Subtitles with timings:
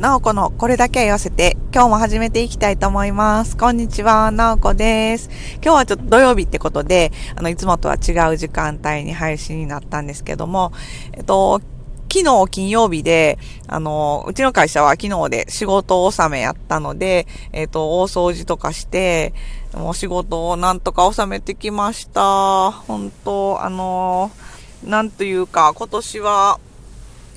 [0.00, 3.56] なおこのこれだけは言わせて、今日も始めていきたいと思います。
[3.56, 5.30] こんにちは、なおこです。
[5.62, 10.72] 今日はちょっと土曜日ってことで、あの、いつもとは違う時間帯に配信になったんですけども、
[11.12, 11.60] えっと、
[12.12, 13.38] 昨日金曜日で、
[13.68, 19.32] あの、うちの会社は昨日で仕事納めやったので、えっ、と、大掃除とかして、
[19.74, 22.72] もう仕事をなんとか収めてきました。
[22.72, 24.32] 本当あの、
[24.82, 26.58] なんというか、今年は、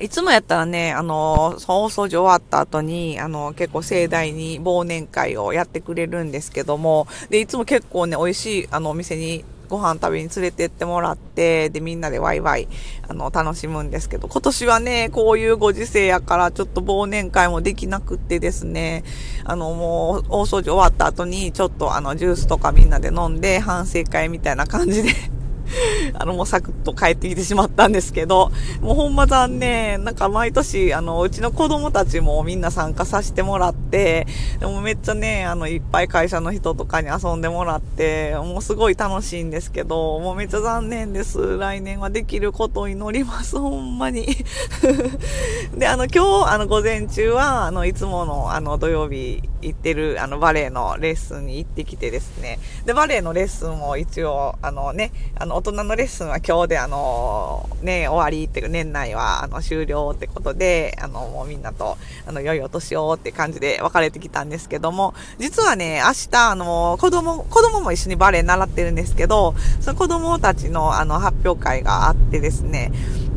[0.00, 12.66] いつもやったらね、あの、放送時終わった後に、あの、結構盛大に忘年会をやってくれるんですけども、で、いつも結構ね、美味しい、あの、お店にご飯食べに連れてってもらって、で、みんなでワイワイ、
[13.08, 19.04] あの、楽しむんですけど、今年はね、こういうご時世やから、ちょっと忘年会もできなくってですね、
[19.44, 25.10] あの、もう、大掃除終わった後に、ちょっとあの、ジュースとかみんなで飲んで、反省会みたいな感じで
[26.14, 30.04] あの、もうサクッと帰ってきてしまったんですけど、もうほんま残念。
[30.04, 34.26] なんか毎年、あの、うちの子供たちもみんな参加させてもらって、
[34.58, 41.58] でもめっちゃね、あの、いっぱい会社の人とかに遊んでもらって、もうすごい楽しいんですけど、もうめっちゃ残念です。
[41.58, 43.58] 来年はできることを祈ります。
[43.58, 44.26] ほんまに。
[45.76, 52.58] で、あの、今日、あの、午前中は、あの、いつもの、あの、土曜日行ってる、あの、バレエのレッスンに行ってきてですね。
[52.86, 72.90] で、バレエのレッスンを一応、あのね、あの、大人のレッスンは今日であの、ね、終わりっていう、年内はあの終了ってことで、あの、もうみんなと、あの、良いお年をって感じで別れてきたんですけども、実はね、明日、あの、子供、子供も一緒にバレエ習ってるんですけど、その子供たちのあの、発表会があってですね、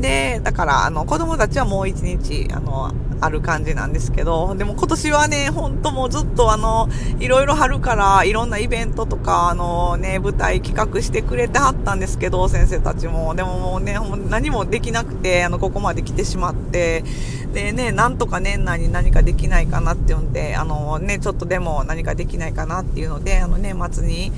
[0.00, 13.34] で、だから、あの、子供たちはもう一日、あの、ある感じなんですけど、でも今年はね、ほんともうずっとあの、いろいろ春からいろんなイベントとか、あのね、舞台企画してくれてはったんですけど、先生たちも。
[13.34, 17.04] でももうね、もう何もできなくて、あの、ここまで来てしまって、
[17.52, 24.32] でね、なんとか年内に何かできないかなって呼んで、あのね、ちょっとでも何かできないかなっていうので、あの年末に、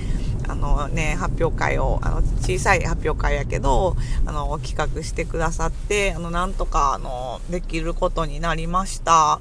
[0.48, 9.40] あのね、発表会を、あの、小さい発表会やけど、あの、企画してくださって、あの、なんとか、あの、できることになりました。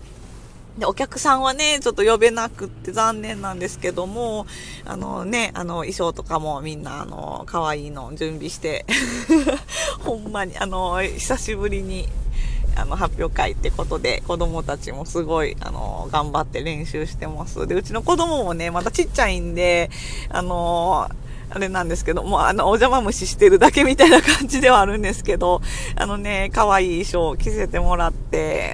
[0.78, 4.45] で、お客さんはね、ちょっと呼べなくって残念なんですけども、
[4.85, 8.85] あのね、あの、衣装とかもみんな、あの、可愛いの準備して、
[10.00, 12.07] ほんまに、あの、久しぶりに、
[12.75, 17.67] あの、発表会ってことで、子供たちもすごい、あの、頑張って練習してます。
[17.67, 19.89] で、うちの子供もね、まだちっちゃいんで、
[20.29, 21.09] あの、
[21.53, 25.61] あれなんですけど、もうあの、お邪魔虫してるだけみたいな感じではあるんですけど、
[25.95, 28.20] あのね、可愛い衣装を着せてもらって、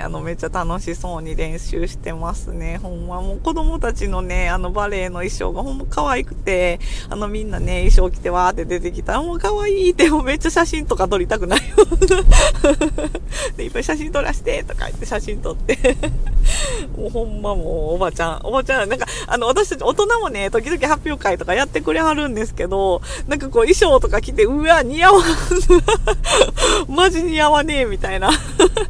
[0.07, 2.77] あの、めっちゃ楽しそうに練習してますね。
[2.77, 6.79] ほんま、もう子供たちのね、あの、バレエの衣装がほんま可愛くて、
[7.09, 11.75] あの、みんなね、衣装着てわーって出てきたら、もう可愛いって、も うめっちゃ写真とか撮りたくないよ。
[13.57, 15.77] で、いっぱい写真撮らして、とか言って写真撮って
[16.95, 25.23] もうほんまもう、おばちゃん、おばちゃん、なんか、あの、私たち大人もね、時々発表会とかやってくれはるんですけど、なんかこう衣装とか着て、うわ、似合わん。
[27.07, 28.29] マジ似合わねえ、みたいな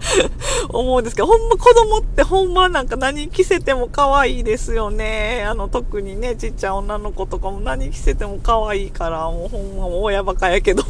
[0.69, 5.45] 思うんですけど、ほんま子供ってほんまなんか何着せても可愛いですよね。
[5.47, 10.83] あの、特にね、ちっちゃい女の子とかも何着せても可愛いから、もうほんまも親バカやけど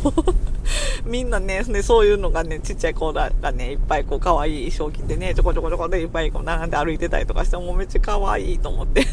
[1.06, 9.06] みんなね、そういうのがね、ちっちゃい子がね、いっぱいこう可愛い衣装着てね、ちょこちょこちょこでいっぱいこう並んで歩いてたりとかして、もうめっちゃ可愛いと思って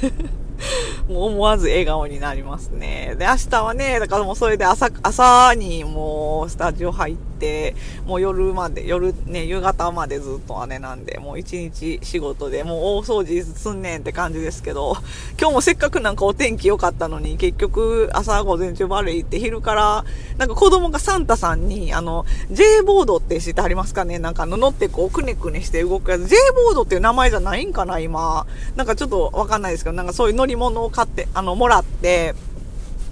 [1.08, 3.14] もう思わず笑顔になりますね。
[3.18, 7.74] で、明日はね、だからもうそれで朝、朝にもうスタジオ入って、
[8.06, 14.96] もう夜まで、夜ね、夕方までずっと姉なんで、もう一日仕事で、もう大掃除すんねんって感じですけど、
[15.40, 20.04] 今日もせっかくなんかお天気良かったのに、結局朝午前中バレー行って昼から、
[20.36, 24.18] なんか子供がサンタさんに、あの、J ボードって知ってありますかね？
[24.18, 26.26] なんか乗ってこうくねくねして動くやつ。
[26.26, 28.46] J ボードっていう名前じゃないんかな今。
[28.76, 32.34] なんかちょっとわかんないですけど、なんかそういう乗り物を買って、あの、もらって、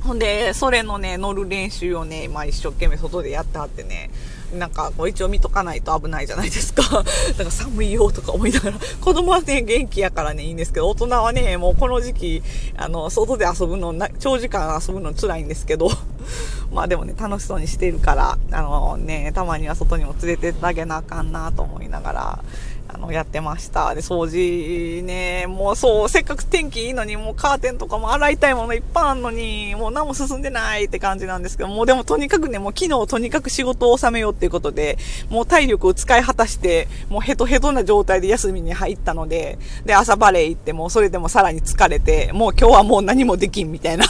[0.05, 4.11] ほんで、それのね、乗る練習をね、今一生懸命外でやってはってね、
[4.53, 6.83] なんかこう一応見とかないと危ないじゃないですか。
[7.39, 12.43] だか寒いよとか思いながら、子供はね、元気やからね、いいんですけど、大人はね、もうこの時期、
[12.77, 15.89] あの、外で遊ぶの、長時間遊ぶの辛いんですけど、
[16.73, 22.45] まあでもね、楽しそうにしてるから、あのね、たまには外にも連れてってあげなあかんなと思いながら、
[22.95, 23.95] あの、やってました。
[23.95, 34.99] で、掃除ね、もうそう、せっかく天気いいのに、もうカーテンとかも洗いたいものいっぱいあんのに、もう何も進んでないって感じなんですけど、もうでもとにかくね、もう昨日とにかく仕事を収めようっていうことで、
[35.31, 44.05] もう体力を使い果たして、もうヘトヘトな状態で休みに入ったので、で、朝バレー行って、もうそれでもさらに疲れて、もう今日はもう何もできんみたいな。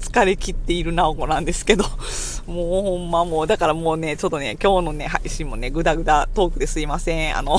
[0.00, 1.84] 疲れ切っているなおこなんですけど、
[2.46, 7.36] もうほんまもう、だからもうね、ちょっとね、今日のね、配信もね、ぐだぐだトークですいません。
[7.36, 7.58] あの、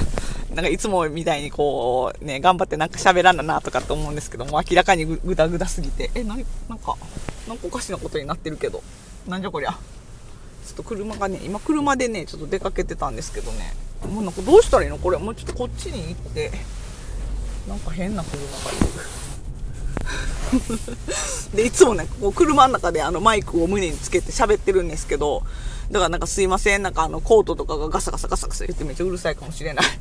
[0.54, 6.96] なんかいつもみたいにこう、ね、頑張ってなんか喋らんだなとかって思うんですけども、明らかにぐぐだぐだすぎて、え、なに、なんか、
[7.46, 8.82] なんかおかしなことになってるけど、
[9.28, 9.70] なんじゃこりゃ。
[9.70, 9.76] ちょ
[10.74, 13.74] っと車がね、今車でね、ちょっと出かけてたんですけどね、
[14.08, 14.98] もうなんかどうしたらいいの？
[14.98, 16.52] これ、もうちょっとこっちに行って、
[17.68, 19.19] なんか変な車がいる。
[21.54, 25.42] で、いつもね、こう車の中であのマイクを胸につけて喋ってるんですけど、
[25.90, 29.86] だからなんかすいません、なんかあのコートとかがガサガサガサガサ言ってめっちゃうるさいかもしれない。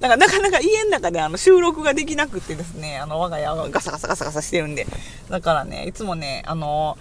[0.00, 4.86] なんかなかなか家の中であの収録ができなくてですね、あの我が家はガサガサガサガサしてるんで。
[5.28, 6.98] だからね、いつもね、あの、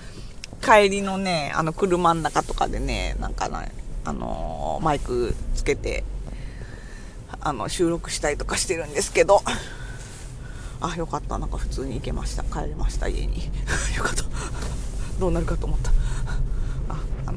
[0.61, 3.71] 帰りのね、あの車の中とかでね、なんかね、
[4.03, 6.03] あのマイクつけて、
[7.39, 9.41] あの、収録したりとかしてるんですけど、
[10.81, 11.37] あ、よかった。
[11.37, 12.43] なんか普通に行けました。
[12.43, 13.45] 帰れました、家に。
[13.95, 14.23] よかった。
[15.19, 15.91] どうなるかと思った。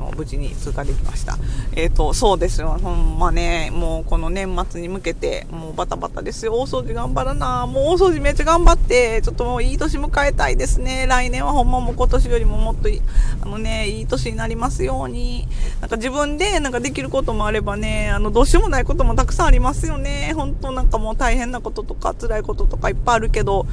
[0.05, 1.37] の、無事に通過できました。
[1.75, 2.79] えっ、ー、と、そうですよ。
[2.83, 6.55] ほんまね、もうこの年末に向けて、もうバタバタですよ。
[6.55, 7.67] 大掃除頑張らな。
[7.67, 11.07] もう大掃除めっちゃ頑張って、ちょっともういい年迎えたいですね。
[11.09, 13.03] 来年はほんまもう今年よりももっといい、
[13.43, 15.49] あのね、いい年になりますように。
[15.81, 20.33] なんか自分でなんかできることもあればね、あの、どうしようもないこともたくさんありますよね。
[20.35, 23.67] 本当なんかもう大変なこととか辛いこととかいっぱいあるけど、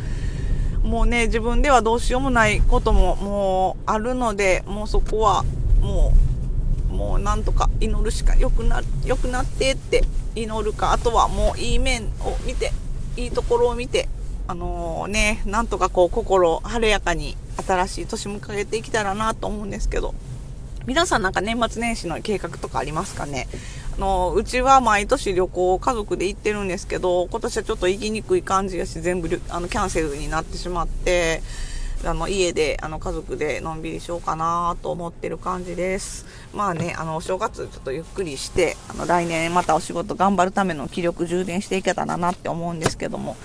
[0.83, 5.43] もうね、自分ではどうしようもないことももうあるので、もうそこは
[5.81, 6.20] もう、
[6.91, 10.03] もうなんとか祈るしか良くな、良くなってって
[10.35, 12.71] 祈るか、あとはもういい面を見て、
[13.17, 14.07] いいところを見て、
[14.47, 20.13] あのー、ね、なんとかこう心晴れやかに新しい年迎えていけたらなと思うんですけど、
[20.85, 23.47] 皆さんなんか年末年始の計画とかありますかね？
[23.95, 31.43] あの、うちは毎年旅行家族で行ってるんですけど、今年はちょっと行きにくい感じやし、全部あのキャンセルになってしまって、
[32.03, 36.25] あの、家で、あの、家族でのんびりしようかなと思ってる感じです。
[36.53, 43.37] まあね、あの、お正月ちょっとゆっくりして、あの、来年またお仕事頑張るための気力充電していけたらなって思うんですけども、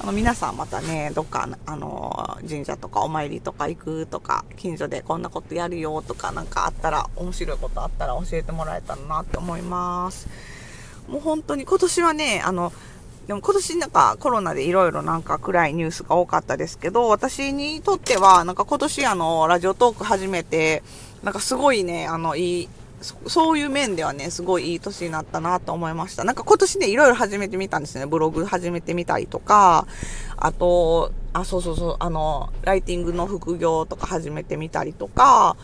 [0.00, 10.28] あの、皆さんまたね、どっか、あの、神社とかお参りとか行くとか、近所でこんなことやるよとか、なんかあったら、面白いことあったら教えてもらえたらなって思います。
[11.08, 12.72] もう本当に今年はね、あの、
[13.28, 20.82] でも今年なんかコロナでいろいろなんか暗いニュースが多かったですけど、私にとってはなんか今年あの、ラジオトーク始めて、
[21.22, 22.68] なんかすごいね、あの、いい、
[23.02, 26.24] そういう面ではね、すごいいい年になったなと思いました。
[26.24, 28.06] なんか今年ね、いろいろ始めてみたんですね。
[28.06, 29.86] ブログ始めてみたりとか、
[30.38, 35.58] あと、あ、そうそうそう、あの、ライティングの副業とか始めてみたりとか、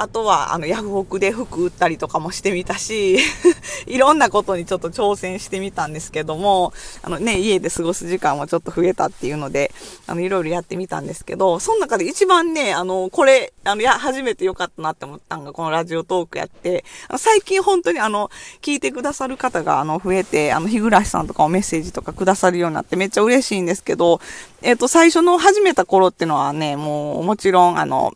[0.00, 3.18] あとは、あの、ヤフオクで服売ったりとかもしてみたし、
[3.86, 6.72] いろんなことにちょっと挑戦してみたんですけども、
[7.02, 9.72] あのね、家で過ごす時間はちょっと増えたっていうので、
[10.06, 16.84] あの、いろいろやってみたんですけど、その中で一番ね、あの、これ、あの、や、初めてよかったなって思ったのが、このラジオトークやって、
[17.16, 18.30] 最近本当にあの、
[18.62, 24.20] 聞いてくださる方が、あの、増えて、あの、日暮さんとかもメッセージとかくださるようになってめっちゃ嬉しいんですけど、
[24.62, 28.14] えっ、ー、と、最初の始めた頃ってのはね、もう、もちろん、あの、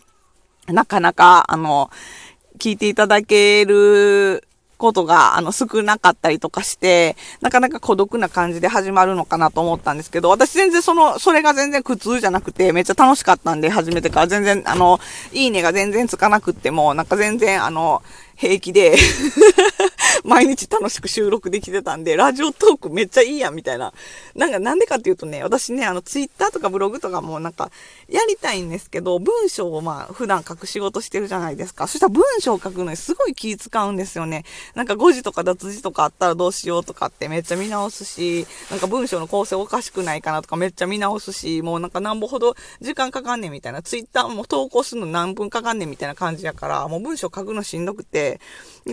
[0.69, 1.91] なかなか、あの、
[2.59, 4.45] 聞いていただける
[4.83, 14.27] ことが、あの、少なかったりとかして、なかなか孤独な感じで始まるのかなと思ったんですけど、私全然その、それが全然苦痛じゃなくて、めっちゃ楽しかったんで、始めてから。
[14.27, 14.99] 全然、あの、
[15.33, 18.03] いいねが全然つかなくっても、なんか全然、あの、
[18.35, 18.97] 平気で
[20.25, 23.93] 毎日楽しく収録できてたんで、ラジオトークめっちゃいいやんみたいな。
[24.35, 27.71] なんかなんでかっていうとね、私ね、あのツイッターとかブログとかもなんか
[28.09, 31.87] やりたいんですけど、文章をまあ普段書く仕事してるじゃないですか。
[31.87, 34.45] そしたら文章を書くのにすごい気使うんですよね。
[34.75, 43.83] なんか誤字とか脱字とかあったらどうしようとかってめっちゃ見直すし、なんか文章の構成おかしくないかなとかめっちゃ見直すし、もうなんかなんぼほど時間かかんねんみたいな。
[43.83, 48.41] ツイッターも投稿するの何分かかんねんみたいな感じやから、もう文章書くのしんどくて、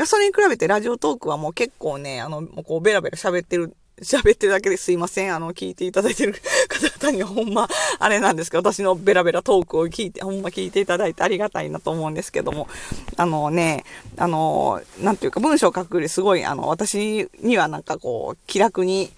[0.06, 5.36] それに比べてラジオトークはもう結構ね、あの、もうこうベラベラ喋ってる 喋ってるだけですいません。
[5.36, 6.34] あの、聞いていただいてる
[6.70, 7.68] 方々にはほんま、
[8.00, 12.70] あれなんですけど、私のベラベラトークを聞いて、ほんま聞いていただいてありがたいなと思うんですけども、
[13.18, 13.84] あのね、
[14.18, 19.12] あの、なんていうか文章を書くよりすごい、あの、私にはなんかこう、気楽に、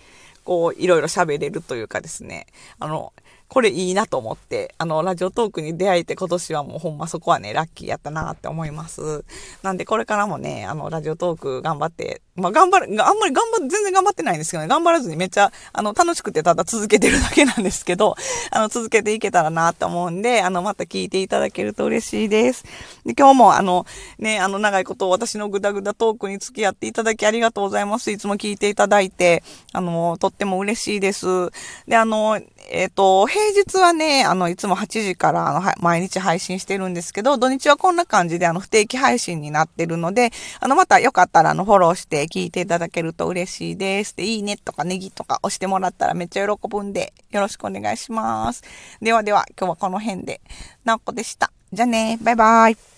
[0.43, 2.47] こう、いろいろ喋れるというかですね、
[2.79, 3.13] あの、
[3.51, 9.25] これいいなと思って、あの、ラジオトークに出会えて今年はもうほんまそこはね、ラッキーやったなって思います。
[9.61, 18.15] なんでこれからもね、あの、ラジオトーク頑張って、まあ、頑張る、あんまり頑張全然頑張ってないんですけどね、頑張らずにめっちゃ、あの、楽しくてただ続けてるだけなんですけど、
[18.51, 22.63] あの、続けていけたらなって思うんで、あの、また聞いていただけると嬉しいです。
[23.05, 23.85] で、今日もあの、
[24.17, 28.11] ね、あの、長いこと私のグダグダトークに付き合っていただきありがとうございます。
[28.11, 31.51] いつも聞いていただいて、あの、とっても嬉しいです。
[31.87, 44.15] で、あの、えっ、ー、と、平日はね、あの、いつも8時からあの、毎日配信してるんですけど、土日はこんな感じであの、不定期配信になってるので、あの、またよかったらあの、フォローしてで聞いていただけると嬉しいです。
[44.15, 48.63] で、いいねとかネギとか押してもらったらめっちゃ喜ぶんで、よろしくお願いします。
[49.01, 50.41] ではでは、今日はこの辺で、
[50.83, 51.51] なおこでした。
[51.73, 52.90] じゃあね、バイバイ。